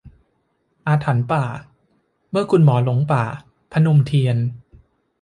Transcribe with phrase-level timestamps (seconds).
[0.87, 1.43] อาถรรพณ์ป่า:
[2.31, 3.23] เมื่อคุณหมอหลงป่า-
[3.71, 4.37] พนมเทียน